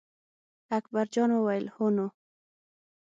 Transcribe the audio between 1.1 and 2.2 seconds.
جان وویل: هو نو.